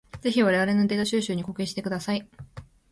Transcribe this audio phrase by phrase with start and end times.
[0.21, 2.27] ぜひ我々のデータ収集に貢献してください。